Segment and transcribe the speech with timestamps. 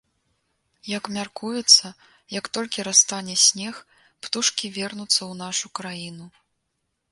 [0.97, 1.85] Як мяркуецца,
[2.39, 3.75] як толькі растане снег,
[4.25, 6.25] птушкі вернуцца ў нашу краіну.